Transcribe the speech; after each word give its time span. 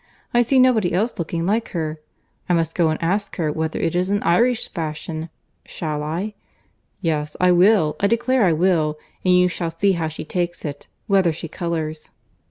I 0.33 0.41
see 0.41 0.57
nobody 0.57 0.93
else 0.93 1.19
looking 1.19 1.45
like 1.45 1.69
her!—I 1.73 2.53
must 2.55 2.73
go 2.73 2.89
and 2.89 2.97
ask 3.03 3.35
her 3.35 3.51
whether 3.51 3.79
it 3.79 3.93
is 3.95 4.09
an 4.09 4.23
Irish 4.23 4.67
fashion. 4.69 5.29
Shall 5.63 6.01
I?—Yes, 6.01 7.37
I 7.39 7.51
will—I 7.51 8.07
declare 8.07 8.43
I 8.43 8.53
will—and 8.53 9.37
you 9.37 9.47
shall 9.47 9.69
see 9.69 9.91
how 9.91 10.07
she 10.07 10.25
takes 10.25 10.65
it;—whether 10.65 11.31
she 11.31 11.47
colours." 11.47 12.09